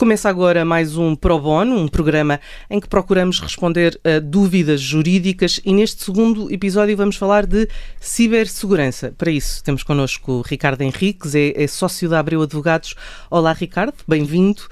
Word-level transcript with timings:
Começa 0.00 0.30
agora 0.30 0.64
mais 0.64 0.96
um 0.96 1.14
Pro 1.14 1.38
Bono, 1.38 1.76
um 1.76 1.86
programa 1.86 2.40
em 2.70 2.80
que 2.80 2.88
procuramos 2.88 3.38
responder 3.38 4.00
a 4.02 4.18
dúvidas 4.18 4.80
jurídicas 4.80 5.60
e 5.62 5.74
neste 5.74 6.02
segundo 6.02 6.50
episódio 6.50 6.96
vamos 6.96 7.16
falar 7.16 7.44
de 7.44 7.68
cibersegurança. 8.00 9.12
Para 9.18 9.30
isso 9.30 9.62
temos 9.62 9.82
connosco 9.82 10.40
Ricardo 10.40 10.80
Henriques, 10.80 11.34
é, 11.34 11.52
é 11.54 11.66
sócio 11.66 12.08
da 12.08 12.18
Abreu 12.18 12.40
Advogados. 12.40 12.94
Olá 13.30 13.52
Ricardo, 13.52 13.92
bem-vindo. 14.08 14.62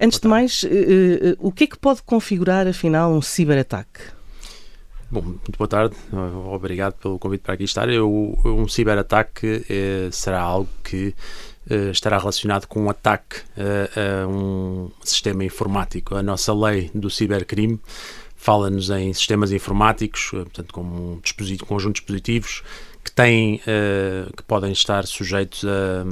Antes 0.00 0.18
de 0.18 0.26
mais, 0.26 0.62
uh, 0.62 0.66
uh, 0.66 1.36
o 1.40 1.52
que 1.52 1.64
é 1.64 1.66
que 1.66 1.78
pode 1.78 2.02
configurar 2.02 2.66
afinal 2.66 3.12
um 3.12 3.20
ciberataque? 3.20 4.00
Bom, 5.10 5.20
muito 5.22 5.58
boa 5.58 5.68
tarde, 5.68 5.94
obrigado 6.50 6.94
pelo 6.94 7.18
convite 7.18 7.42
para 7.42 7.52
aqui 7.52 7.64
estar. 7.64 7.86
Eu, 7.90 8.38
um 8.44 8.68
ciberataque 8.68 9.66
eh, 9.68 10.08
será 10.12 10.40
algo 10.40 10.70
que 10.84 11.12
eh, 11.68 11.90
estará 11.90 12.18
relacionado 12.18 12.66
com 12.66 12.82
um 12.84 12.90
ataque 12.90 13.42
a, 13.56 14.26
um 14.26 14.90
sistema 15.02 15.44
informático. 15.44 16.14
A 16.14 16.22
nossa 16.22 16.54
lei 16.54 16.90
do 16.94 17.10
cibercrime 17.10 17.80
fala-nos 18.36 18.88
em 18.88 19.12
sistemas 19.12 19.52
informáticos, 19.52 20.30
eh, 20.32 20.38
portanto, 20.38 20.72
como 20.72 21.12
um 21.12 21.20
dispositivo, 21.20 21.66
conjunto 21.66 21.96
de 21.96 22.00
dispositivos 22.00 22.62
que 23.04 23.12
têm, 23.12 23.56
uh, 23.56 24.34
que 24.36 24.42
podem 24.42 24.72
estar 24.72 25.06
sujeitos 25.06 25.64
a 25.64 26.04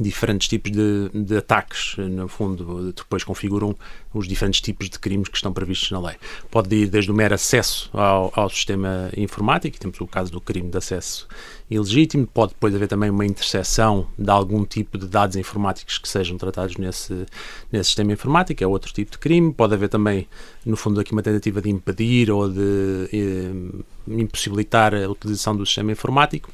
diferentes 0.00 0.48
tipos 0.48 0.70
de, 0.70 1.10
de, 1.12 1.36
ataques, 1.36 1.96
no 1.98 2.28
fundo, 2.28 2.92
depois 2.92 3.24
configuram 3.24 3.76
os 4.12 4.26
diferentes 4.26 4.60
tipos 4.60 4.88
de 4.88 4.98
crimes 4.98 5.28
que 5.28 5.36
estão 5.36 5.52
previstos 5.52 5.90
na 5.90 6.00
lei. 6.00 6.16
Pode 6.50 6.74
ir 6.74 6.88
desde 6.88 7.10
o 7.10 7.14
mero 7.14 7.34
acesso 7.34 7.90
ao, 7.92 8.32
ao 8.34 8.48
sistema 8.48 9.10
informático, 9.16 9.78
temos 9.78 10.00
o 10.00 10.06
caso 10.06 10.32
do 10.32 10.40
crime 10.40 10.70
de 10.70 10.78
acesso 10.78 11.28
ilegítimo, 11.70 12.26
pode 12.26 12.52
depois 12.52 12.74
haver 12.74 12.88
também 12.88 13.10
uma 13.10 13.26
interseção 13.26 14.06
de 14.16 14.30
algum 14.30 14.64
tipo 14.64 14.96
de 14.96 15.06
dados 15.06 15.36
informáticos 15.36 15.98
que 15.98 16.08
sejam 16.08 16.38
tratados 16.38 16.76
nesse, 16.76 17.26
nesse 17.72 17.86
sistema 17.86 18.12
informático, 18.12 18.62
é 18.62 18.66
outro 18.66 18.92
tipo 18.92 19.10
de 19.10 19.18
crime, 19.18 19.52
pode 19.52 19.74
haver 19.74 19.88
também, 19.88 20.28
no 20.64 20.76
fundo, 20.76 21.00
aqui 21.00 21.12
uma 21.12 21.22
tentativa 21.22 21.60
de 21.60 21.70
impedir 21.70 22.30
ou 22.30 22.48
de 22.48 23.08
eh, 23.12 23.82
impossibilitar 24.06 24.94
a 24.94 25.08
utilização 25.08 25.56
do 25.56 25.66
sistema 25.66 25.92
informático, 25.92 26.50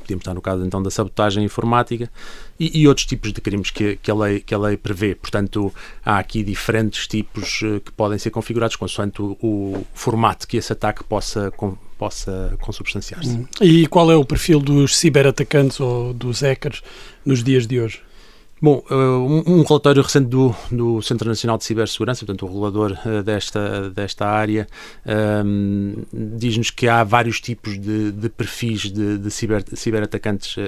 Podemos 0.00 0.22
estar 0.22 0.34
no 0.34 0.40
caso 0.40 0.64
então 0.64 0.82
da 0.82 0.90
sabotagem 0.90 1.44
informática 1.44 2.10
e, 2.58 2.80
e, 2.80 2.88
outros 2.88 3.06
tipos 3.06 3.32
de 3.32 3.40
crimes 3.40 3.70
que, 3.70 3.96
que, 3.96 4.10
a 4.10 4.14
lei, 4.14 4.40
que 4.40 4.54
a 4.54 4.58
lei 4.58 4.76
prevê. 4.76 5.14
Portanto, 5.14 5.72
há 6.04 6.18
aqui 6.18 6.42
diferentes 6.42 7.06
tipos 7.06 7.60
uh, 7.62 7.80
que 7.80 7.92
podem 7.92 8.18
ser 8.18 8.30
configurados 8.30 8.76
consoante 8.76 9.20
o, 9.20 9.36
o, 9.42 9.86
formato 9.94 10.46
que 10.46 10.56
esse 10.56 10.72
ataque 10.72 11.02
possa, 11.04 11.50
com, 11.52 11.76
possa 11.98 12.56
consubstanciar-se. 12.60 13.30
Hum. 13.30 13.46
E 13.60 13.86
qual 13.86 14.10
é 14.10 14.16
o 14.16 14.24
perfil 14.24 14.60
dos 14.60 14.96
ciberatacantes 14.96 15.80
ou 15.80 16.14
dos 16.14 16.40
hackers 16.40 16.82
nos 17.24 17.42
dias 17.42 17.66
de 17.66 17.80
hoje? 17.80 18.05
Bom, 18.60 18.82
eh, 18.90 18.94
um, 18.94 19.62
relatório 19.62 20.02
recente 20.02 20.28
do, 20.28 20.54
do 20.72 21.02
Centro 21.02 21.28
Nacional 21.28 21.58
de 21.58 21.64
Cibersegurança, 21.64 22.24
portanto, 22.24 22.46
o 22.46 22.48
regulador 22.48 22.98
uh, 23.04 23.22
desta, 23.22 23.90
desta 23.90 24.26
área, 24.26 24.66
um, 25.44 25.94
ehm, 26.10 26.36
diz-nos 26.38 26.70
que 26.70 26.88
há 26.88 27.04
vários 27.04 27.38
tipos 27.38 27.78
de, 27.78 28.12
de 28.12 28.30
perfis 28.30 28.90
de, 28.90 29.18
de 29.18 29.30
ciber, 29.30 29.62
ciberatacantes 29.74 30.56
uh, 30.56 30.62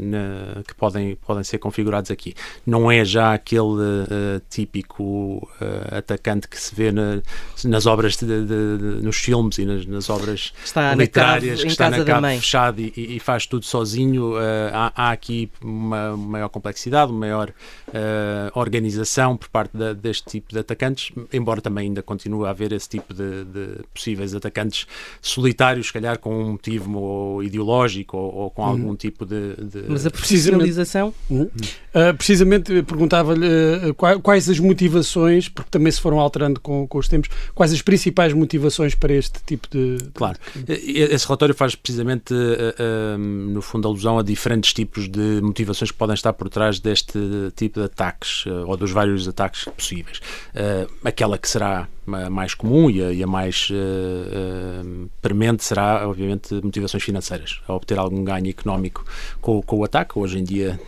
na, 0.00 0.64
que 0.64 0.74
podem, 0.74 1.14
podem 1.24 1.44
ser 1.44 1.58
configurados 1.58 2.10
aqui. 2.10 2.34
Não 2.66 2.90
é 2.90 3.04
já 3.04 3.32
aquele 3.32 3.62
uh, 3.62 4.42
típico 4.50 5.48
atacante 5.92 6.48
que 6.48 6.60
se 6.60 6.74
vê 6.74 6.90
na, 6.90 7.22
nas 7.64 7.86
obras, 7.86 8.16
de, 8.16 8.26
nos 8.26 9.16
filmes 9.16 9.58
e 9.58 9.64
nas, 9.64 9.86
nas 9.86 10.10
obras 10.10 10.52
está 10.64 10.92
literárias, 10.94 11.60
na 11.60 11.66
que 11.66 11.70
está 11.70 11.88
na 11.88 12.04
cave 12.04 12.36
fechado 12.38 12.80
e, 12.80 12.92
e, 12.96 13.20
faz 13.20 13.46
tudo 13.46 13.64
sozinho. 13.64 14.34
há, 14.72 14.92
há 14.94 15.12
aqui 15.12 15.50
uma 15.62 16.16
maior 16.16 16.48
complexidade 16.48 17.11
maior 17.12 17.50
uh, 17.50 18.58
organização 18.58 19.36
por 19.36 19.48
parte 19.48 19.76
da, 19.76 19.92
deste 19.92 20.28
tipo 20.28 20.52
de 20.52 20.58
atacantes, 20.58 21.12
embora 21.32 21.60
também 21.60 21.88
ainda 21.88 22.02
continue 22.02 22.46
a 22.46 22.50
haver 22.50 22.72
esse 22.72 22.88
tipo 22.88 23.12
de, 23.14 23.44
de 23.44 23.84
possíveis 23.92 24.34
atacantes 24.34 24.86
solitários, 25.20 25.88
se 25.88 25.92
calhar 25.92 26.18
com 26.18 26.34
um 26.34 26.52
motivo 26.52 27.42
ideológico 27.42 28.16
ou, 28.16 28.34
ou 28.34 28.50
com 28.50 28.62
uhum. 28.62 28.68
algum 28.68 28.96
tipo 28.96 29.24
de, 29.24 29.54
de... 29.56 29.84
Mas 29.88 30.06
a 30.06 30.10
profissionalização? 30.10 31.14
Uhum. 31.30 31.42
Uh, 31.42 32.16
precisamente 32.16 32.82
perguntava-lhe 32.82 33.46
uh, 33.90 34.20
quais 34.22 34.48
as 34.48 34.58
motivações, 34.58 35.48
porque 35.48 35.70
também 35.70 35.92
se 35.92 36.00
foram 36.00 36.18
alterando 36.18 36.60
com, 36.60 36.86
com 36.86 36.98
os 36.98 37.08
tempos, 37.08 37.30
quais 37.54 37.72
as 37.72 37.82
principais 37.82 38.32
motivações 38.32 38.94
para 38.94 39.12
este 39.12 39.40
tipo 39.44 39.68
de. 39.70 39.98
Claro. 40.14 40.38
Esse 40.68 41.26
relatório 41.26 41.54
faz 41.54 41.74
precisamente, 41.74 42.32
uh, 42.32 43.18
no 43.18 43.60
fundo, 43.60 43.88
alusão 43.88 44.18
a 44.18 44.22
diferentes 44.22 44.72
tipos 44.72 45.08
de 45.08 45.40
motivações 45.42 45.90
que 45.90 45.96
podem 45.96 46.14
estar 46.14 46.32
por 46.32 46.48
trás 46.48 46.80
deste 46.80 47.01
deste 47.02 47.52
tipo 47.56 47.80
de 47.80 47.86
ataques, 47.86 48.44
eh, 48.46 48.50
ou 48.50 48.76
dos 48.76 48.90
vários 48.90 49.28
ataques 49.28 49.64
possíveis. 49.64 50.20
Uh, 50.54 50.90
aquela 51.04 51.38
que 51.38 51.48
será 51.48 51.88
mais 52.06 52.54
comum 52.54 52.90
e 52.90 53.02
a, 53.02 53.12
e 53.12 53.22
a 53.22 53.26
mais 53.26 53.68
uh, 53.70 54.84
premente 55.22 55.64
será, 55.64 56.06
obviamente, 56.06 56.52
motivações 56.62 57.02
financeiras, 57.02 57.60
a 57.66 57.74
obter 57.74 57.98
algum 57.98 58.22
ganho 58.24 58.48
económico 58.48 59.04
com, 59.40 59.62
com 59.62 59.78
o 59.78 59.84
ataque. 59.84 60.18
Hoje 60.18 60.38
em 60.38 60.44
dia, 60.44 60.78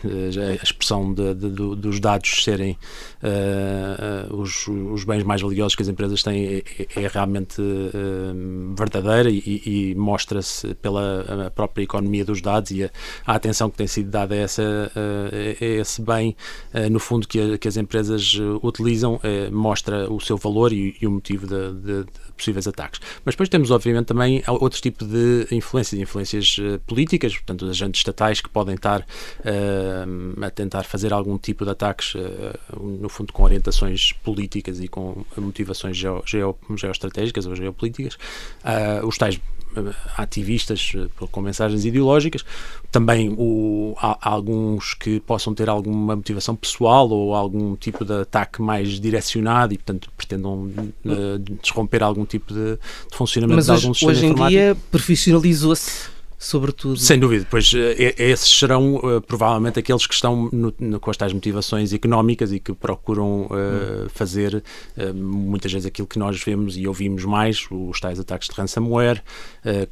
a 0.59 0.63
expressão 0.63 1.13
de, 1.13 1.33
de, 1.33 1.49
dos 1.49 1.99
dados 1.99 2.43
serem 2.43 2.77
os, 4.29 4.67
os, 4.67 5.03
bens 5.03 5.23
mais 5.23 5.41
valiosos 5.41 5.75
que 5.75 5.81
as 5.81 5.87
empresas 5.87 6.21
têm 6.21 6.45
é, 6.45 6.63
é 6.95 7.07
realmente 7.07 7.61
verdadeira 8.77 9.29
e, 9.29 9.61
e 9.65 9.95
mostra-se 9.95 10.75
pela 10.75 11.51
própria 11.55 11.83
economia 11.83 12.23
dos 12.25 12.41
dados 12.41 12.71
e 12.71 12.83
a, 12.83 12.89
a, 13.25 13.35
atenção 13.35 13.69
que 13.69 13.77
tem 13.77 13.87
sido 13.87 14.09
dada 14.09 14.35
a, 14.35 14.37
essa, 14.37 14.91
a 15.61 15.65
esse 15.65 16.01
bem, 16.01 16.35
uh, 16.73 16.89
no 16.89 16.99
fundo, 16.99 17.27
que, 17.27 17.57
que, 17.57 17.67
as 17.67 17.77
empresas 17.77 18.33
uh, 18.35 18.59
utilizam, 18.63 19.15
uh, 19.15 19.51
mostra 19.51 20.11
o 20.11 20.19
seu 20.19 20.37
valor 20.37 20.73
e, 20.73 20.95
e 21.01 21.07
o 21.07 21.11
motivo 21.11 21.47
de, 21.47 21.73
de, 21.73 22.05
possíveis 22.35 22.67
ataques. 22.67 22.99
Mas 23.23 23.35
depois 23.35 23.49
temos, 23.49 23.71
obviamente, 23.71 24.05
também 24.05 24.24
outros 24.47 24.81
tipos 24.81 25.07
de 25.07 25.47
influências, 25.51 25.99
influências 25.99 26.57
políticas, 26.85 27.33
portanto, 27.33 27.65
agentes 27.65 27.99
estatais 27.99 28.41
que 28.41 28.49
podem 28.49 28.75
estar 28.75 29.05
a 30.41 30.49
tentar 30.49 30.83
fazer 30.83 31.13
algum 31.13 31.37
tipo 31.37 31.65
de 31.65 31.71
ataques, 31.71 32.13
no 32.79 33.09
fundo, 33.09 33.31
com 33.33 33.43
orientações 33.43 34.11
políticas 34.11 34.79
e 34.79 34.87
com 34.87 35.25
motivações 35.37 35.97
geo, 35.97 36.23
geo, 36.25 36.57
geoestratégicas 36.75 37.45
ou 37.45 37.55
geopolíticas. 37.55 38.17
os 39.03 39.17
tais 39.17 39.39
ativistas 40.17 40.93
com 41.31 41.41
mensagens 41.41 41.85
ideológicas, 41.85 42.45
também 42.91 43.33
o, 43.37 43.95
há, 43.97 44.29
alguns 44.29 44.93
que 44.93 45.19
possam 45.19 45.53
ter 45.53 45.69
alguma 45.69 46.15
motivação 46.15 46.55
pessoal 46.55 47.09
ou 47.09 47.35
algum 47.35 47.75
tipo 47.75 48.05
de 48.05 48.21
ataque 48.21 48.61
mais 48.61 48.99
direcionado 48.99 49.73
e, 49.73 49.77
portanto, 49.77 50.09
pretendam 50.15 50.71
uh, 51.05 51.39
desromper 51.61 52.03
algum 52.03 52.25
tipo 52.25 52.53
de, 52.53 52.77
de 52.77 53.17
funcionamento 53.17 53.57
Mas 53.57 53.65
de 53.65 53.71
algum 53.71 53.93
sistema 53.93 54.11
hoje 54.11 54.25
em 54.25 54.33
dia 54.47 54.77
profissionalizou-se 54.91 56.14
sobretudo. 56.45 56.97
Sem 56.97 57.19
dúvida, 57.19 57.45
pois 57.49 57.73
eh, 57.73 58.13
esses 58.17 58.47
serão 58.47 58.95
uh, 58.97 59.21
provavelmente 59.21 59.79
aqueles 59.79 60.05
que 60.05 60.13
estão 60.13 60.47
no, 60.51 60.73
no, 60.79 60.99
com 60.99 61.09
as 61.09 61.17
tais 61.17 61.33
motivações 61.33 61.91
económicas 61.91 62.51
e 62.51 62.59
que 62.59 62.71
procuram 62.73 63.43
uh, 63.43 64.05
hum. 64.05 64.09
fazer 64.09 64.63
uh, 64.95 65.13
muitas 65.13 65.71
vezes 65.71 65.87
aquilo 65.87 66.07
que 66.07 66.19
nós 66.19 66.41
vemos 66.41 66.77
e 66.77 66.87
ouvimos 66.87 67.25
mais, 67.25 67.65
os 67.71 67.99
tais 67.99 68.19
ataques 68.19 68.47
de 68.47 68.55
ransomware, 68.55 69.23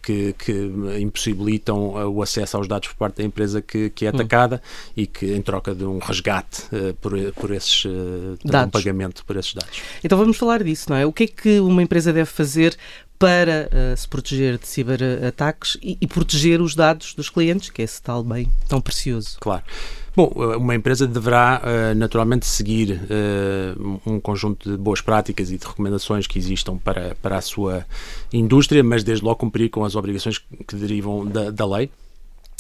que, 0.02 0.36
que, 0.38 0.72
impossibilitam 1.00 2.10
o 2.14 2.22
acesso 2.22 2.58
aos 2.58 2.68
dados 2.68 2.90
por 2.90 2.96
parte 2.96 3.18
da 3.18 3.24
empresa 3.24 3.62
que, 3.62 3.90
que 3.90 4.06
é 4.06 4.10
hum. 4.10 4.14
atacada 4.14 4.62
hum. 4.64 4.92
e 4.96 5.08
que 5.08 5.34
em 5.34 5.42
troca 5.42 5.74
de 5.74 5.84
um 5.84 5.98
resgate 5.98 6.64
por, 7.02 7.14
por 7.34 7.52
esses 7.52 7.84
dados. 8.46 8.68
um 8.68 8.70
pagamento 8.70 9.26
por 9.26 9.36
esses 9.36 9.54
dados. 9.54 9.82
Então 10.04 10.18
vamos 10.18 10.38
falar 10.38 10.64
disso, 10.64 10.90
não 10.90 10.98
é? 10.98 11.06
O 11.06 11.12
que 11.12 11.24
é 11.24 11.28
que 11.28 11.60
uma 11.60 11.82
empresa 11.82 12.14
deve 12.14 12.30
fazer 12.30 12.78
para 13.24 13.70
uh, 13.72 13.96
se 13.96 14.06
proteger 14.06 14.58
de 14.58 14.68
ciberataques 14.68 15.78
e, 15.82 15.98
e 16.02 16.06
proteger 16.06 16.60
os 16.60 16.76
dados 16.76 17.14
dos 17.14 17.30
clientes, 17.30 17.70
que 17.70 17.82
é 17.82 17.86
esse 17.86 18.02
tal 18.02 18.22
bem 18.22 18.52
tão 18.68 18.82
precioso. 18.82 19.38
Claro. 19.40 19.64
Bom, 20.14 20.30
eh, 20.36 20.58
uma 20.58 20.76
empresa 20.76 21.08
deverá 21.08 21.62
uh, 21.64 21.96
naturalmente 21.96 22.46
seguir 22.46 23.00
uh, 23.00 24.02
um 24.06 24.20
conjunto 24.20 24.70
de 24.70 24.78
boas 24.78 25.00
práticas 25.00 25.52
e 25.52 25.58
de 25.58 25.66
recomendações 25.66 26.28
que 26.28 26.38
existam 26.38 26.76
para, 26.78 27.16
para 27.22 27.38
a 27.38 27.42
sua 27.42 27.86
indústria, 28.34 28.84
mas 28.84 29.06
desde 29.06 29.24
logo 29.24 29.38
cumprir 29.38 29.70
com 29.70 29.86
as 29.86 29.96
obrigações 29.96 30.38
que 30.38 30.76
derivam 30.76 31.26
da, 31.26 31.50
da 31.50 31.66
lei, 31.66 31.90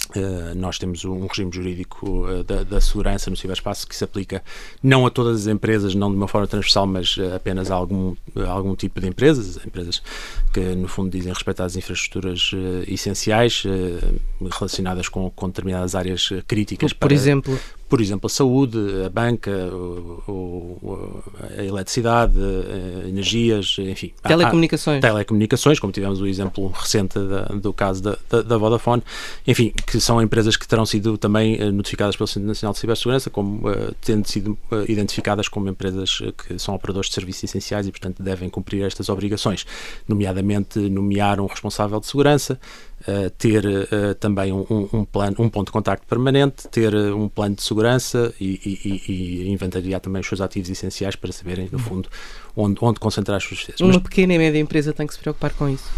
Uh, 0.09 0.53
nós 0.55 0.77
temos 0.77 1.05
um 1.05 1.25
regime 1.25 1.49
jurídico 1.51 2.27
uh, 2.27 2.43
da, 2.43 2.63
da, 2.63 2.81
segurança 2.81 3.29
no 3.31 3.37
ciberespaço 3.37 3.87
que 3.87 3.95
se 3.95 4.03
aplica 4.03 4.43
não 4.81 5.05
a 5.05 5.09
todas 5.09 5.41
as 5.41 5.47
empresas, 5.47 5.95
não 5.95 6.11
de 6.11 6.17
uma 6.17 6.27
forma 6.27 6.45
transversal, 6.45 6.85
mas 6.85 7.15
uh, 7.17 7.33
apenas 7.35 7.71
a 7.71 7.75
algum, 7.75 8.13
algum 8.47 8.75
tipo 8.75 8.99
de 8.99 9.07
empresas, 9.07 9.57
empresas 9.65 10.03
que 10.51 10.59
no 10.75 10.89
fundo 10.89 11.09
dizem 11.09 11.31
respeitar 11.31 11.65
as 11.65 11.77
infraestruturas 11.77 12.51
essenciais 12.85 13.63
relacionadas 14.51 15.07
com, 15.07 15.31
com, 15.31 15.47
determinadas 15.47 15.95
áreas 15.95 16.29
críticas. 16.47 16.91
Por, 16.93 16.99
para, 16.99 17.13
exemplo? 17.13 17.57
Por 17.93 18.01
exemplo, 18.01 18.25
a 18.25 18.29
saúde, 18.29 18.79
a 19.05 19.07
banca, 19.07 19.51
o, 19.51 20.23
o, 20.27 21.23
a 21.55 21.63
eletricidade, 21.63 22.33
a 22.39 23.07
energias, 23.07 23.75
enfim. 23.77 24.11
Telecomunicações. 24.23 24.99
telecomunicações, 24.99 25.79
como 25.79 25.93
tivemos 25.93 26.19
o 26.19 26.25
exemplo 26.25 26.69
recente 26.69 27.19
da, 27.19 27.43
do 27.49 27.71
caso 27.71 28.01
da, 28.01 28.17
da, 28.27 28.41
da, 28.41 28.57
Vodafone, 28.57 29.03
enfim, 29.45 29.71
que 29.85 29.99
são 29.99 30.19
empresas 30.19 30.57
que 30.57 30.67
terão 30.67 30.87
sido 30.87 31.19
também 31.19 31.61
uh, 31.61 31.71
notificadas 31.71 32.15
pelo 32.15 32.25
Centro 32.25 32.47
Nacional 32.47 32.73
de 32.73 32.79
Cibersegurança, 32.79 33.29
como 33.29 33.69
uh, 33.69 33.93
tendo 34.01 34.27
sido 34.27 34.57
uh, 34.71 34.89
identificadas 34.89 35.47
como 35.47 35.69
empresas 35.69 36.17
que 36.35 36.57
são 36.57 36.73
operadores 36.73 37.09
de 37.09 37.13
serviços 37.13 37.43
essenciais 37.43 37.85
e, 37.85 37.91
portanto, 37.91 38.23
devem 38.23 38.49
cumprir 38.49 38.83
estas 38.85 39.07
obrigações, 39.07 39.67
nomeadamente 40.07 40.79
nomear 40.79 41.39
um 41.39 41.45
responsável 41.45 41.99
de 41.99 42.07
segurança, 42.07 42.59
Uh, 43.03 43.29
ter 43.31 43.65
também 44.17 44.53
um, 44.53 44.87
um, 44.93 45.03
plano, 45.03 45.35
um 45.37 45.49
ponto 45.49 45.65
de 45.65 45.73
contacto 45.73 46.07
permanente, 46.07 46.69
ter 46.69 46.95
um 46.95 47.27
plano 47.27 47.53
de 47.53 47.61
segurança 47.61 47.82
e, 48.39 48.59
e, 48.65 49.11
e, 49.11 49.49
inventariar 49.49 49.99
também 49.99 50.21
os 50.21 50.27
seus 50.27 50.41
ativos 50.41 50.69
essenciais 50.69 51.15
para 51.15 51.31
saberem, 51.31 51.69
no 51.71 51.79
fundo, 51.79 52.09
onde, 52.55 52.77
onde 52.81 52.99
concentrar 52.99 53.37
as 53.37 53.43
suas 53.43 53.57
despesas. 53.57 53.81
Uma 53.81 53.93
Mas, 53.93 54.03
pequena 54.03 54.33
e 54.33 54.37
média 54.37 54.59
empresa 54.59 54.93
tem 54.93 55.05
que 55.05 55.13
se 55.13 55.19
preocupar 55.19 55.53
com 55.53 55.69
isso? 55.69 55.89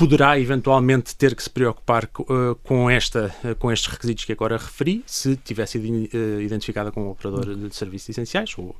Poderá 0.00 0.40
eventualmente 0.40 1.14
ter 1.14 1.34
que 1.34 1.42
se 1.42 1.50
preocupar 1.50 2.04
uh, 2.20 2.54
com, 2.62 2.88
esta, 2.88 3.34
uh, 3.44 3.54
com 3.56 3.70
estes 3.70 3.92
requisitos 3.92 4.24
que 4.24 4.32
agora 4.32 4.56
referi, 4.56 5.04
se 5.04 5.36
tivesse 5.36 5.72
sido 5.72 5.84
uh, 5.92 6.40
identificada 6.40 6.90
como 6.90 7.10
operador 7.10 7.54
de 7.54 7.76
serviços 7.76 8.08
essenciais, 8.08 8.56
ou, 8.56 8.74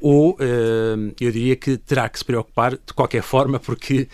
ou, 0.00 0.38
eu 1.20 1.30
diria 1.30 1.56
que 1.56 1.76
terá 1.76 2.08
que 2.08 2.18
se 2.18 2.24
preocupar 2.24 2.72
de 2.72 2.94
qualquer 2.94 3.22
forma, 3.22 3.58
porque 3.58 4.08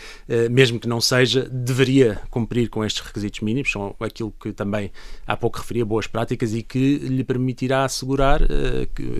mesmo 0.50 0.80
que 0.80 0.88
não 0.88 1.00
seja, 1.00 1.48
deveria 1.48 2.20
cumprir 2.30 2.68
com 2.68 2.84
estes 2.84 3.04
requisitos 3.04 3.40
mínimos, 3.40 3.70
são 3.70 3.94
aquilo 4.00 4.32
que 4.40 4.52
também 4.52 4.90
há 5.26 5.36
pouco 5.36 5.58
referia, 5.58 5.84
boas 5.84 6.06
práticas, 6.06 6.54
e 6.54 6.62
que 6.62 6.96
lhe 6.96 7.22
permitirá 7.22 7.84
assegurar 7.84 8.40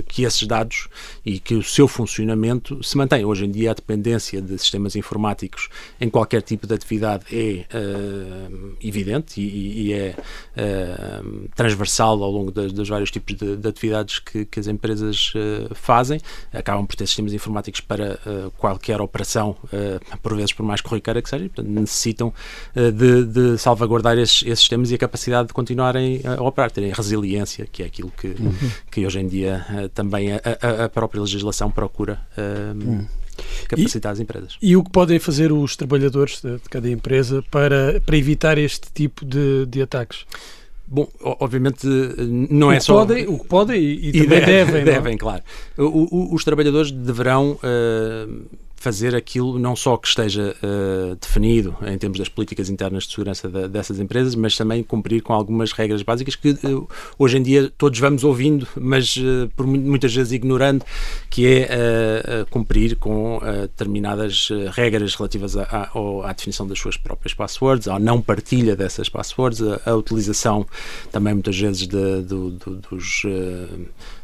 que 0.06 0.24
esses 0.24 0.46
dados 0.46 0.88
e 1.24 1.38
que 1.38 1.54
o 1.54 1.62
seu 1.62 1.86
funcionamento 1.86 2.82
se 2.82 2.96
mantém. 2.96 3.24
Hoje 3.24 3.44
em 3.44 3.50
dia 3.50 3.70
a 3.70 3.74
dependência 3.74 4.40
de 4.40 4.58
sistemas 4.58 4.96
informáticos 4.96 5.68
em 6.00 6.08
qualquer 6.08 6.42
tipo 6.42 6.66
de 6.66 6.74
atividade 6.74 7.11
é 7.30 7.64
uh, 7.74 8.76
evidente 8.80 9.40
e, 9.40 9.88
e 9.88 9.92
é 9.92 10.14
uh, 10.56 11.48
transversal 11.54 12.22
ao 12.22 12.30
longo 12.30 12.50
das, 12.50 12.72
dos 12.72 12.88
vários 12.88 13.10
tipos 13.10 13.34
de, 13.34 13.56
de 13.56 13.68
atividades 13.68 14.18
que, 14.18 14.44
que, 14.44 14.60
as 14.60 14.66
empresas 14.66 15.32
uh, 15.34 15.74
fazem. 15.74 16.20
Acabam 16.52 16.86
por 16.86 16.96
ter 16.96 17.06
sistemas 17.06 17.32
informáticos 17.32 17.80
para 17.80 18.18
qualquer 18.58 19.00
operação, 19.00 19.56
por 20.22 20.36
vezes 20.36 20.52
por 20.52 20.64
mais 20.64 20.80
corriqueira 20.80 21.20
que 21.20 21.28
seja, 21.28 21.44
e, 21.44 21.48
portanto, 21.48 21.68
necessitam 21.68 22.32
de, 22.74 23.24
de, 23.24 23.58
salvaguardar 23.58 24.18
esses, 24.18 24.42
esses, 24.42 24.60
sistemas 24.60 24.90
e 24.90 24.94
a 24.94 24.98
capacidade 24.98 25.48
de 25.48 25.54
continuarem 25.54 26.20
a 26.24 26.42
operar, 26.42 26.70
terem 26.70 26.92
resiliência, 26.92 27.66
que 27.70 27.82
é 27.82 27.86
aquilo 27.86 28.12
que, 28.16 28.28
uhum. 28.28 28.54
que 28.90 29.06
hoje 29.06 29.20
em 29.20 29.26
dia 29.26 29.64
também 29.94 30.32
a, 30.32 30.40
a, 30.60 30.84
a, 30.84 30.88
própria 30.88 31.20
legislação 31.20 31.70
procura. 31.70 32.20
Uhum 32.36 33.06
capacitar 33.68 34.10
e, 34.10 34.14
as 34.14 34.20
empresas. 34.20 34.58
E 34.60 34.76
o 34.76 34.84
que 34.84 34.90
podem 34.90 35.18
fazer 35.18 35.52
os 35.52 35.76
trabalhadores 35.76 36.40
de, 36.40 36.56
de 36.56 36.68
cada 36.68 36.90
empresa 36.90 37.42
para, 37.50 38.00
para 38.04 38.16
evitar 38.16 38.58
este 38.58 38.92
tipo 38.92 39.24
de, 39.24 39.66
de 39.66 39.82
ataques? 39.82 40.24
Bom, 40.86 41.08
obviamente 41.22 41.86
não 42.50 42.68
o 42.68 42.72
é 42.72 42.80
só. 42.80 42.94
Podem, 42.98 43.26
o 43.26 43.38
que 43.38 43.46
podem 43.46 43.80
e, 43.80 44.08
e, 44.08 44.12
também 44.12 44.44
devem. 44.44 44.84
Devem, 44.84 45.16
claro. 45.16 45.42
O, 45.78 45.84
o, 45.84 46.34
os 46.34 46.44
trabalhadores 46.44 46.90
deverão 46.90 47.52
uh, 47.52 48.44
fazer 48.82 49.14
aquilo 49.14 49.60
não 49.60 49.76
só 49.76 49.96
que 49.96 50.08
esteja 50.08 50.56
uh, 50.60 51.14
definido 51.14 51.76
em 51.86 51.96
termos 51.96 52.18
das 52.18 52.28
políticas 52.28 52.68
internas 52.68 53.04
de 53.04 53.12
segurança 53.12 53.48
dessas 53.68 54.00
empresas, 54.00 54.34
mas 54.34 54.56
também 54.56 54.82
cumprir 54.82 55.22
com 55.22 55.32
algumas 55.32 55.70
regras 55.70 56.02
básicas 56.02 56.34
que 56.34 56.50
uh, 56.50 56.88
hoje 57.16 57.38
em 57.38 57.42
dia 57.44 57.72
todos 57.78 58.00
vamos 58.00 58.24
ouvindo, 58.24 58.66
mas 58.74 59.16
uh, 59.18 59.48
por 59.54 59.68
muitas 59.68 60.12
vezes 60.12 60.32
ignorando, 60.32 60.84
que 61.30 61.46
é 61.46 61.68
cumprir 62.50 62.96
com 62.96 63.40
determinadas 63.62 64.48
regras 64.72 65.14
relativas 65.14 65.56
à, 65.56 65.62
à, 65.62 66.28
à, 66.28 66.32
definição 66.32 66.66
das 66.66 66.78
suas 66.78 66.96
próprias 66.96 67.34
passwords, 67.34 67.86
à 67.88 67.98
não 67.98 68.20
partilha 68.20 68.74
dessas 68.74 69.08
passwords, 69.08 69.62
a, 69.62 69.80
a 69.90 69.94
utilização 69.94 70.66
também 71.10 71.34
muitas 71.34 71.58
vezes 71.58 71.86
de, 71.86 72.22
de, 72.22 72.50
de, 72.50 72.80
dos 72.90 73.22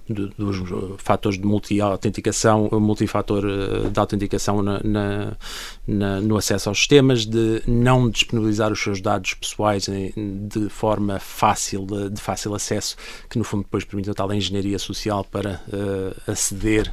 dos 0.08 0.56
fatores 0.98 1.38
de 1.38 1.46
multi-autenticação, 1.46 2.68
multifator 2.72 3.44
eh, 3.44 3.90
de 3.90 3.98
autenticação 3.98 4.62
na, 4.62 4.80
na, 4.82 5.36
na, 5.86 6.20
no 6.20 6.36
acesso 6.36 6.68
aos 6.68 6.78
sistemas, 6.78 7.26
de 7.26 7.62
não 7.66 8.08
disponibilizar 8.08 8.72
os 8.72 8.82
seus 8.82 9.00
dados 9.00 9.34
pessoais 9.34 9.88
em, 9.88 10.12
de 10.48 10.68
forma 10.68 11.18
fácil, 11.18 11.86
de, 11.86 12.10
de, 12.10 12.20
fácil 12.20 12.54
acesso, 12.54 12.96
que 13.28 13.38
no 13.38 13.44
fundo 13.44 13.62
depois 13.62 13.84
permite 13.84 14.10
a 14.10 14.14
tal 14.14 14.32
engenharia 14.32 14.78
social 14.78 15.24
para 15.24 15.60
uh, 15.68 16.30
aceder 16.30 16.88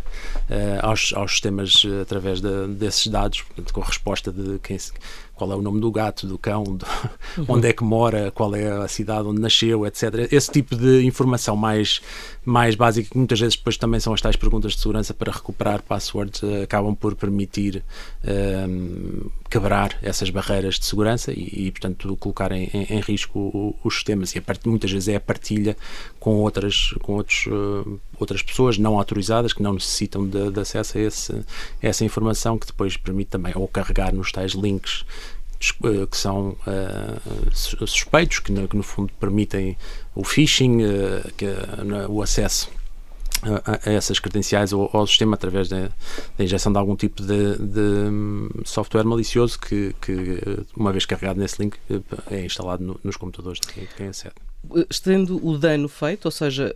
uh, 0.50 0.86
aos, 0.86 1.14
aos 1.14 1.32
sistemas 1.32 1.84
através 2.02 2.42
de, 2.42 2.68
desses 2.68 3.08
dados, 3.08 3.42
portanto, 3.42 3.74
com 3.74 3.82
a 3.82 3.86
resposta 3.86 4.32
de 4.32 4.60
quem 4.60 4.78
qual 5.36 5.52
é 5.52 5.56
o 5.56 5.62
nome 5.62 5.80
do 5.80 5.92
gato, 5.92 6.26
do 6.26 6.38
cão, 6.38 6.64
do, 6.64 6.86
uhum. 7.38 7.46
onde 7.50 7.68
é 7.68 7.74
que 7.74 7.84
mora, 7.84 8.32
qual 8.32 8.56
é 8.56 8.68
a 8.84 8.88
cidade 8.88 9.28
onde 9.28 9.42
nasceu, 9.42 9.86
etc. 9.86 10.32
Esse 10.32 10.52
tipo 10.52 10.76
de 10.76 11.04
informação 11.06 11.56
mais, 11.56 12.02
mais 12.44 12.76
básica, 12.76 13.10
que 13.10 13.18
muitas 13.18 13.40
vezes 13.40 13.56
depois 13.56 13.78
também 13.78 14.00
são 14.00 14.14
as 14.14 14.22
tais 14.22 14.36
perguntas 14.36 14.74
de 14.74 14.80
segurança 14.80 15.14
para 15.14 15.32
recuperar 15.32 15.84
passwords, 15.84 16.42
uh, 16.42 16.64
acabam 16.64 16.96
por 16.96 17.16
permitir 17.16 17.84
uh, 18.24 19.32
quebrar 19.50 19.98
essas 20.02 20.30
barreiras 20.30 20.80
de 20.80 20.86
segurança 20.86 21.32
e, 21.32 21.68
e 21.68 21.72
portanto, 21.72 22.16
colocar 22.18 22.52
em, 22.52 22.70
em, 22.74 23.00
risco 23.02 23.76
os 23.84 23.94
sistemas. 23.96 24.36
E 24.36 24.42
part, 24.42 24.68
muitas 24.68 24.92
vezes 24.92 25.10
é 25.10 25.16
a 25.16 25.20
partilha 25.20 25.78
com 26.20 26.36
outras, 26.38 26.94
com 27.02 27.14
outros, 27.14 27.46
uh, 27.48 28.00
outras 28.20 28.42
pessoas 28.42 28.78
não 28.78 28.98
autorizadas 28.98 29.54
que 29.54 29.62
não 29.62 29.74
necessitam 29.74 30.28
de, 30.28 30.52
de 30.52 30.60
acesso 30.60 30.98
a, 30.98 31.02
esse, 31.02 31.34
a 31.34 31.44
essa 31.82 32.06
informação 32.06 32.58
que 32.58 32.68
depois 32.68 32.98
permite 32.98 33.30
também 33.30 33.54
ou 33.56 33.68
carregar 33.68 34.14
nos 34.14 34.32
tais 34.32 34.54
links 34.54 35.06
eh, 35.06 35.35
que 35.60 36.18
são 36.18 36.50
uh, 36.50 37.56
suspeitos, 37.56 38.40
que 38.40 38.52
no, 38.52 38.68
que 38.68 38.76
no, 38.76 38.84
fundo 38.84 39.12
permitem 39.20 39.78
o 40.14 40.24
phishing, 40.24 40.84
uh, 40.84 41.34
que, 41.36 41.46
uh, 41.46 42.10
o 42.10 42.22
acesso 42.22 42.70
a, 43.44 43.90
a, 43.90 43.94
essas 43.94 44.20
credenciais 44.20 44.74
ao, 44.74 44.90
ao 44.96 45.06
sistema 45.08 45.36
através 45.36 45.70
da, 45.70 45.90
injeção 46.40 46.72
de 46.72 46.78
algum 46.78 46.96
tipo 46.96 47.22
de, 47.22 47.58
de 47.58 47.80
hum, 47.80 48.50
software 48.64 49.04
malicioso 49.04 49.60
que, 49.60 49.96
que, 50.02 50.42
uma 50.76 50.92
vez 50.92 51.06
carregado 51.06 51.40
nesse 51.40 51.62
link, 51.62 51.78
é 52.30 52.46
instalado 52.46 52.84
no, 52.84 53.00
nos 53.04 53.18
computadores 53.18 53.60
de 53.60 53.68
quem, 53.68 53.84
de 53.84 53.94
quem 53.96 54.08
acede. 54.08 54.36
Estando 54.90 55.46
o 55.46 55.58
dano 55.60 55.88
feito, 55.88 56.26
ou 56.26 56.32
seja, 56.32 56.76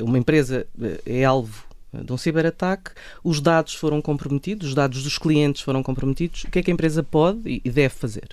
uma 0.00 0.18
empresa 0.18 0.66
é 1.06 1.24
alvo 1.24 1.67
de 1.92 2.12
um 2.12 2.16
ciberataque, 2.16 2.90
os 3.24 3.40
dados 3.40 3.74
foram 3.74 4.00
comprometidos, 4.00 4.68
os 4.68 4.74
dados 4.74 5.02
dos 5.02 5.18
clientes 5.18 5.62
foram 5.62 5.82
comprometidos. 5.82 6.44
O 6.44 6.50
que 6.50 6.58
é 6.58 6.62
que 6.62 6.70
a 6.70 6.74
empresa 6.74 7.02
pode 7.02 7.40
e 7.64 7.70
deve 7.70 7.94
fazer? 7.94 8.28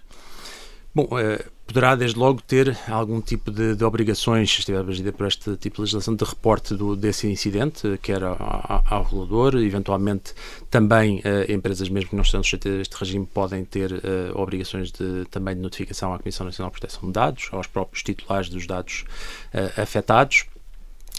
Bom, 0.95 1.09
eh, 1.19 1.43
poderá 1.67 1.93
desde 1.93 2.17
logo 2.17 2.41
ter 2.41 2.77
algum 2.87 3.19
tipo 3.19 3.51
de, 3.51 3.75
de 3.75 3.83
obrigações, 3.83 4.49
se 4.49 4.59
estiver 4.59 4.79
abrangido 4.79 5.11
por 5.11 5.27
este 5.27 5.57
tipo 5.57 5.75
de 5.75 5.81
legislação, 5.81 6.15
de 6.15 6.23
reporte 6.23 6.73
do, 6.73 6.95
desse 6.95 7.27
incidente, 7.27 7.99
quer 8.01 8.23
ao, 8.23 8.37
ao 8.89 9.03
regulador, 9.03 9.57
eventualmente 9.57 10.33
também 10.71 11.21
eh, 11.25 11.51
empresas 11.51 11.89
mesmo 11.89 12.11
que 12.11 12.15
não 12.15 12.23
estão 12.23 12.41
sujeitas 12.41 12.71
a 12.71 12.81
este 12.81 12.93
regime 12.93 13.25
podem 13.25 13.65
ter 13.65 13.91
eh, 13.91 14.31
obrigações 14.35 14.89
de, 14.89 15.25
também 15.29 15.53
de 15.53 15.61
notificação 15.61 16.13
à 16.13 16.17
Comissão 16.17 16.45
Nacional 16.45 16.71
de 16.71 16.79
Proteção 16.79 17.09
de 17.09 17.11
Dados, 17.11 17.49
aos 17.51 17.67
próprios 17.67 18.01
titulares 18.01 18.47
dos 18.47 18.65
dados 18.65 19.03
afetados 19.75 20.45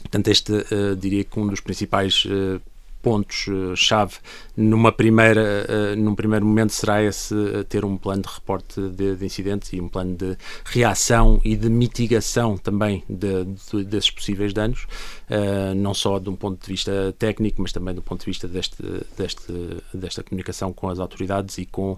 Portanto, 0.06 0.28
este 0.28 0.52
uh, 0.52 0.96
diria 0.96 1.24
que 1.24 1.38
um 1.38 1.46
dos 1.46 1.60
principais 1.60 2.24
uh, 2.24 2.60
pontos-chave 3.02 4.14
numa 4.56 4.90
primeira, 4.90 5.94
num 5.96 6.12
primeiro 6.16 6.44
momento 6.44 6.72
será 6.72 7.00
esse 7.00 7.36
ter 7.68 7.84
um 7.84 7.96
plano 7.96 8.22
de 8.22 8.28
reporte 8.28 8.80
de, 8.80 9.14
de, 9.14 9.24
incidentes 9.24 9.72
e 9.72 9.80
um 9.80 9.88
plano 9.88 10.16
de 10.16 10.36
reação 10.64 11.40
e 11.44 11.54
de 11.54 11.70
mitigação 11.70 12.58
também 12.58 13.04
de, 13.08 13.44
de, 13.44 13.84
desses 13.84 14.10
possíveis 14.10 14.52
danos, 14.52 14.88
uh, 15.30 15.74
não 15.74 15.94
só 15.94 16.18
de 16.18 16.28
um 16.28 16.36
ponto 16.36 16.60
de 16.60 16.66
vista 16.66 17.14
técnico, 17.18 17.62
mas 17.62 17.72
também 17.72 17.94
do 17.94 18.02
ponto 18.02 18.20
de 18.20 18.26
vista 18.26 18.46
deste, 18.46 18.76
deste, 19.16 19.52
desta 19.92 20.22
comunicação 20.22 20.72
com 20.72 20.88
as 20.88 20.98
autoridades 20.98 21.58
e 21.58 21.66
com, 21.66 21.96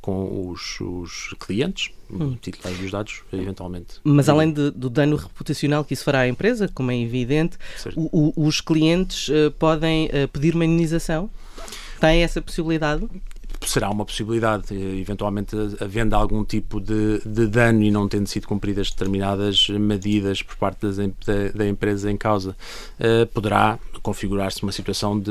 com 0.00 0.50
os, 0.50 0.80
os 0.80 1.34
clientes, 1.38 1.92
hum. 2.10 2.36
titulares 2.40 2.78
dos 2.78 2.90
dados, 2.90 3.22
eventualmente. 3.32 4.00
Mas 4.04 4.28
além 4.28 4.52
de, 4.52 4.70
do 4.70 4.90
dano 4.90 5.16
reputacional 5.16 5.84
que 5.84 5.94
isso 5.94 6.04
fará 6.04 6.20
à 6.20 6.28
empresa, 6.28 6.68
como 6.68 6.90
é 6.90 6.98
evidente, 6.98 7.56
o, 7.96 8.32
o, 8.36 8.46
os 8.46 8.60
clientes 8.60 9.30
podem 9.58 10.10
pedir 10.32 10.54
uma 10.54 10.64
indenização 10.64 11.30
tem 12.00 12.22
essa 12.22 12.42
possibilidade? 12.42 13.08
Será 13.68 13.90
uma 13.90 14.04
possibilidade, 14.04 14.74
eventualmente 14.74 15.56
havendo 15.80 16.14
algum 16.14 16.44
tipo 16.44 16.80
de, 16.80 17.20
de, 17.24 17.46
dano 17.46 17.82
e 17.82 17.90
não 17.90 18.08
tendo 18.08 18.26
sido 18.26 18.46
cumpridas 18.46 18.90
determinadas 18.90 19.68
medidas 19.68 20.42
por 20.42 20.56
parte 20.56 20.80
das, 20.82 20.96
da, 20.96 21.48
da, 21.54 21.66
empresa 21.66 22.10
em 22.10 22.16
causa, 22.16 22.56
uh, 23.00 23.26
poderá 23.28 23.78
configurar-se 24.02 24.62
uma 24.62 24.72
situação 24.72 25.18
de, 25.18 25.30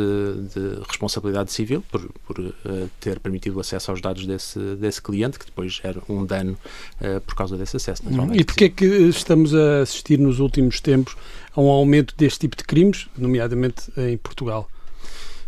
de, 0.53 0.81
responsabilidade 0.87 1.51
civil 1.51 1.83
por, 1.91 2.09
por 2.25 2.39
uh, 2.39 2.53
ter 2.99 3.19
permitido 3.19 3.57
o 3.57 3.59
acesso 3.59 3.91
aos 3.91 4.01
dados 4.01 4.25
desse, 4.25 4.59
desse 4.75 5.01
cliente, 5.01 5.37
que 5.37 5.45
depois 5.45 5.79
era 5.83 6.01
um 6.09 6.25
dano 6.25 6.57
uh, 7.01 7.21
por 7.21 7.35
causa 7.35 7.57
desse 7.57 7.77
acesso. 7.77 8.03
E 8.33 8.43
porquê 8.43 8.65
é 8.65 8.69
que 8.69 8.85
estamos 8.85 9.53
a 9.53 9.81
assistir 9.81 10.17
nos 10.19 10.39
últimos 10.39 10.79
tempos 10.79 11.15
a 11.55 11.61
um 11.61 11.69
aumento 11.69 12.15
deste 12.17 12.39
tipo 12.39 12.57
de 12.57 12.63
crimes, 12.63 13.07
nomeadamente 13.17 13.91
em 13.97 14.17
Portugal? 14.17 14.67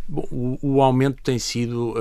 Bom, 0.07 0.27
o, 0.31 0.59
o, 0.62 0.81
aumento 0.81 1.21
tem 1.24 1.39
sido 1.39 1.95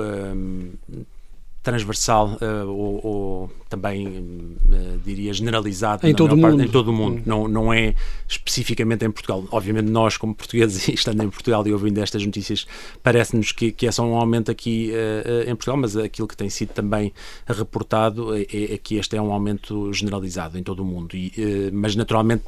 transversal 1.65 2.37
uh, 2.39 2.69
ou, 2.69 3.05
ou, 3.05 3.51
também, 3.67 4.07
uh, 4.07 4.99
diria, 5.03 5.33
generalizado 5.33 6.07
em 6.07 6.13
todo, 6.13 6.33
o 6.33 6.37
mundo. 6.37 6.63
em 6.63 6.67
todo 6.67 6.89
o 6.89 6.93
mundo. 6.93 7.23
Não, 7.25 7.47
não 7.47 7.73
é 7.73 7.95
especificamente 8.29 9.03
em 9.03 9.09
Portugal. 9.09 9.43
Obviamente, 9.51 9.89
nós, 9.89 10.15
como 10.15 10.35
portugueses, 10.35 10.87
estando 10.93 11.23
em 11.23 11.29
Portugal 11.29 11.67
e 11.67 11.73
ouvindo 11.73 11.97
estas 11.97 12.23
notícias, 12.23 12.67
parece-nos 13.01 13.51
que, 13.51 13.71
que 13.71 13.87
é 13.87 13.91
só 13.91 14.05
um 14.05 14.15
aumento 14.15 14.51
aqui 14.51 14.91
uh, 14.93 15.49
em 15.49 15.55
Portugal, 15.55 15.77
mas 15.77 15.97
aquilo 15.97 16.27
que 16.27 16.37
tem 16.37 16.51
sido 16.51 16.69
também 16.69 17.11
reportado 17.47 18.35
é, 18.35 18.43
é, 18.43 18.77
que 18.77 18.97
este 18.97 19.17
é 19.17 19.21
um 19.21 19.33
aumento 19.33 19.91
generalizado 19.91 20.59
em 20.59 20.63
todo 20.63 20.81
o 20.81 20.85
mundo. 20.85 21.15
E, 21.15 21.71
mas, 21.73 21.95
naturalmente, 21.95 22.43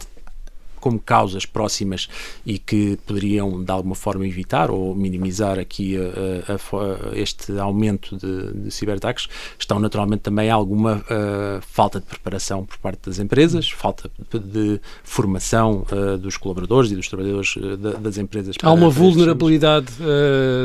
como 0.79 0.99
causas 0.99 1.45
próximas 1.45 2.07
e 2.45 2.57
que 2.57 2.97
poderiam 3.05 3.63
de 3.63 3.71
alguma 3.71 3.95
forma 3.95 4.27
evitar 4.27 4.69
ou 4.71 4.95
minimizar 4.95 5.59
aqui 5.59 5.97
a, 5.97 6.53
a, 6.53 7.11
a, 7.11 7.17
este 7.17 7.57
aumento 7.57 8.15
de, 8.17 8.53
de 8.53 8.71
ciberataques, 8.71 9.27
estão 9.57 9.79
naturalmente 9.79 10.21
também 10.21 10.49
alguma 10.49 10.97
uh, 10.97 11.61
falta 11.61 11.99
de 11.99 12.05
preparação 12.05 12.65
por 12.65 12.77
parte 12.77 13.07
das 13.07 13.19
empresas, 13.19 13.69
falta 13.69 14.09
de, 14.31 14.39
de 14.39 14.81
formação 15.03 15.85
uh, 15.91 16.17
dos 16.17 16.37
colaboradores 16.37 16.91
e 16.91 16.95
dos 16.95 17.07
trabalhadores 17.07 17.55
uh, 17.55 17.77
das 17.77 18.17
empresas. 18.17 18.55
Há 18.61 18.71
uma 18.71 18.89
vulnerabilidade 18.89 19.87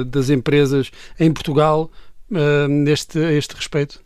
das 0.06 0.30
empresas 0.30 0.90
em 1.18 1.32
Portugal 1.32 1.90
neste, 2.68 3.18
a 3.18 3.32
este 3.32 3.54
respeito? 3.54 4.00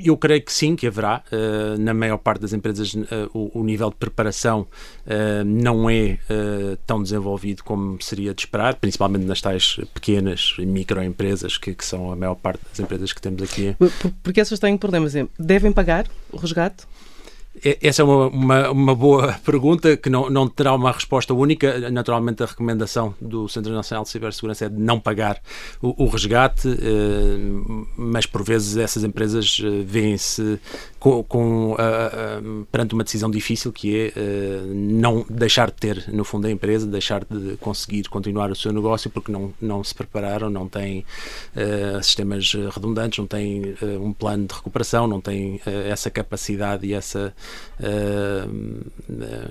Eu 0.00 0.16
creio 0.16 0.40
que 0.42 0.52
sim, 0.52 0.74
que 0.74 0.86
haverá. 0.86 1.22
Uh, 1.30 1.78
na 1.78 1.92
maior 1.92 2.16
parte 2.16 2.40
das 2.40 2.54
empresas, 2.54 2.94
uh, 2.94 3.06
o, 3.34 3.60
o, 3.60 3.62
nível 3.62 3.90
de 3.90 3.96
preparação 3.96 4.66
uh, 5.06 5.44
não 5.44 5.88
é 5.90 6.18
tão 6.86 7.02
desenvolvido 7.02 7.62
como 7.62 8.00
seria 8.00 8.32
de 8.32 8.42
esperar, 8.42 8.76
principalmente 8.76 9.26
nas 9.26 9.40
tais 9.40 9.78
pequenas 9.92 10.54
microempresas, 10.58 11.58
que, 11.58 11.74
que 11.74 11.84
são 11.84 12.10
a 12.10 12.16
maior 12.16 12.34
parte 12.36 12.60
das 12.68 12.80
empresas 12.80 13.12
que 13.12 13.20
temos 13.20 13.42
aqui. 13.42 13.76
Porque 14.22 14.40
essas 14.40 14.58
têm 14.58 14.78
problemas. 14.78 15.12
Devem 15.38 15.72
pagar 15.72 16.06
o 16.32 16.38
resgate? 16.38 16.86
Essa 17.82 18.00
é 18.00 18.04
uma, 18.04 18.28
uma, 18.28 18.70
uma, 18.70 18.94
boa 18.94 19.34
pergunta 19.44 19.94
que 19.94 20.08
não, 20.08 20.30
não 20.30 20.48
terá 20.48 20.72
uma 20.74 20.90
resposta 20.90 21.34
única. 21.34 21.90
Naturalmente, 21.90 22.42
a 22.42 22.46
recomendação 22.46 23.14
do 23.20 23.46
Centro 23.46 23.72
Nacional 23.72 24.04
de 24.04 24.10
Cibersegurança 24.10 24.64
é 24.64 24.68
de 24.70 24.78
não 24.78 24.98
pagar 24.98 25.38
o, 25.80 26.04
o 26.04 26.08
resgate, 26.08 26.66
eh, 26.66 27.36
mas 27.96 28.24
por 28.24 28.42
vezes 28.42 28.78
essas 28.78 29.04
empresas 29.04 29.60
eh, 29.62 29.82
vêem-se 29.84 30.58
com, 30.98 31.22
com, 31.24 31.76
perante 32.70 32.94
uma 32.94 33.04
decisão 33.04 33.30
difícil 33.30 33.70
que 33.70 33.96
é 33.96 34.12
eh, 34.16 34.62
não 34.66 35.26
deixar 35.28 35.70
de 35.70 35.76
ter, 35.76 36.04
no 36.08 36.24
fundo, 36.24 36.46
a 36.46 36.50
empresa, 36.50 36.86
deixar 36.86 37.22
de 37.24 37.58
conseguir 37.58 38.08
continuar 38.08 38.50
o 38.50 38.56
seu 38.56 38.72
negócio 38.72 39.10
porque 39.10 39.30
não, 39.30 39.52
não 39.60 39.84
se 39.84 39.94
prepararam, 39.94 40.48
não 40.48 40.68
têm 40.68 41.04
sistemas 42.02 42.54
redundantes, 42.70 43.18
não 43.18 43.26
têm 43.26 43.74
um 44.00 44.12
plano 44.12 44.46
de 44.46 44.54
recuperação, 44.54 45.06
não 45.06 45.20
têm 45.20 45.60
essa 45.66 46.10
capacidade 46.10 46.86
e 46.86 46.94
essa 46.94 47.34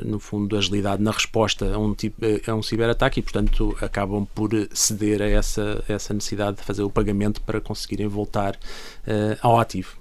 no 0.03 0.19
fundo, 0.19 0.57
agilidade 0.57 1.01
na 1.01 1.11
resposta 1.11 1.73
a 1.73 1.77
um, 1.77 1.93
tipo, 1.93 2.21
a 2.47 2.53
um 2.55 2.63
ciberataque 2.63 3.19
e, 3.19 3.23
portanto, 3.23 3.75
acabam 3.81 4.25
por 4.33 4.51
ceder 4.73 5.21
a 5.21 5.27
essa, 5.27 5.83
a 5.87 5.93
essa 5.93 6.13
necessidade 6.13 6.57
de 6.57 6.63
fazer 6.63 6.83
o 6.83 6.89
pagamento 6.89 7.41
para 7.41 7.59
conseguirem 7.59 8.07
voltar 8.07 8.55
uh, 8.55 9.37
ao 9.41 9.59
ativo. 9.59 9.97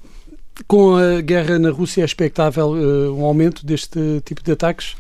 Com 0.67 0.97
a 0.97 1.21
guerra 1.21 1.59
na 1.59 1.71
Rússia, 1.71 2.03
é 2.03 2.05
expectável 2.05 2.71
um 2.71 3.25
aumento 3.25 3.65
deste 3.65 4.21
tipo 4.25 4.43
de 4.43 4.53
ataques? 4.53 4.95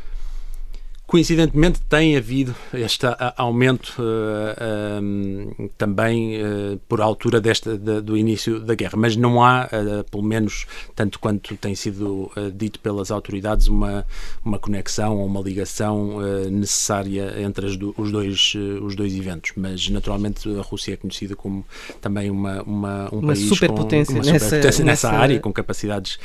Coincidentemente, 1.10 1.80
tem 1.88 2.16
havido 2.16 2.54
este 2.72 3.04
aumento 3.36 3.96
uh, 3.98 5.02
um, 5.02 5.68
também 5.76 6.40
uh, 6.40 6.78
por 6.88 7.00
altura 7.00 7.40
desta, 7.40 7.76
de, 7.76 8.00
do 8.00 8.16
início 8.16 8.60
da 8.60 8.76
guerra, 8.76 8.92
mas 8.96 9.16
não 9.16 9.42
há, 9.42 9.64
uh, 9.66 10.08
pelo 10.08 10.22
menos 10.22 10.68
tanto 10.94 11.18
quanto 11.18 11.56
tem 11.56 11.74
sido 11.74 12.30
dito 12.54 12.78
pelas 12.78 13.10
autoridades, 13.10 13.66
uma, 13.66 14.06
uma 14.44 14.56
conexão 14.56 15.18
ou 15.18 15.26
uma 15.26 15.40
ligação 15.40 16.20
necessária 16.48 17.42
entre 17.42 17.76
do, 17.76 17.92
os, 17.98 18.12
dois, 18.12 18.52
os 18.80 18.94
dois 18.94 19.12
eventos. 19.12 19.50
Mas, 19.56 19.88
naturalmente, 19.88 20.48
a 20.56 20.62
Rússia 20.62 20.92
é 20.92 20.96
conhecida 20.96 21.34
como 21.34 21.66
também 22.00 22.30
uma, 22.30 22.62
uma 22.62 23.08
um 23.12 23.18
uma 23.18 23.32
país 23.32 23.48
superpotência 23.48 24.14
com 24.14 24.22
uma 24.22 24.32
nessa, 24.32 24.44
superpotência 24.44 24.84
nessa, 24.84 25.08
nessa 25.08 25.18
área, 25.20 25.40
com 25.40 25.52
capacidades 25.52 26.20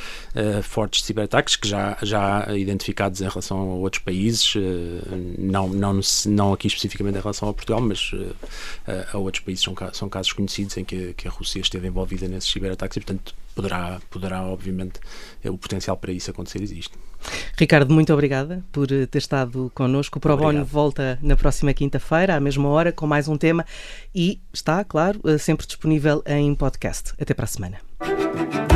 fortes 0.62 1.00
de 1.00 1.06
ciberataques 1.06 1.56
que 1.56 1.66
já, 1.66 1.98
já 2.02 2.46
identificados 2.56 3.20
em 3.20 3.28
relação 3.28 3.58
a 3.58 3.74
outros 3.74 4.00
países 4.00 4.54
não, 5.38 5.68
não, 5.68 6.00
não 6.26 6.52
aqui 6.52 6.66
especificamente 6.66 7.16
em 7.16 7.20
relação 7.20 7.48
a 7.48 7.54
Portugal, 7.54 7.80
mas 7.80 8.12
uh, 8.12 8.34
a 9.12 9.18
outros 9.18 9.44
países 9.44 9.64
são, 9.64 9.74
são 9.92 10.08
casos 10.08 10.32
conhecidos 10.32 10.76
em 10.76 10.84
que, 10.84 11.14
que 11.14 11.28
a 11.28 11.30
Rússia 11.30 11.60
esteve 11.60 11.88
envolvida 11.88 12.28
nesses 12.28 12.50
ciberataques 12.50 12.96
e, 12.96 13.00
portanto, 13.00 13.34
poderá, 13.54 14.00
poderá 14.10 14.42
obviamente, 14.42 15.00
eh, 15.42 15.50
o 15.50 15.56
potencial 15.56 15.96
para 15.96 16.12
isso 16.12 16.30
acontecer 16.30 16.62
existe. 16.62 16.92
Ricardo, 17.56 17.92
muito 17.92 18.12
obrigada 18.12 18.62
por 18.70 18.86
ter 18.86 19.18
estado 19.18 19.72
connosco. 19.74 20.18
O 20.18 20.20
ProBono 20.20 20.64
volta 20.64 21.18
na 21.22 21.36
próxima 21.36 21.72
quinta-feira, 21.72 22.36
à 22.36 22.40
mesma 22.40 22.68
hora, 22.68 22.92
com 22.92 23.06
mais 23.06 23.26
um 23.26 23.36
tema 23.36 23.64
e 24.14 24.38
está, 24.52 24.84
claro, 24.84 25.20
sempre 25.38 25.66
disponível 25.66 26.22
em 26.26 26.54
podcast. 26.54 27.14
Até 27.18 27.32
para 27.32 27.44
a 27.44 27.48
semana. 27.48 28.75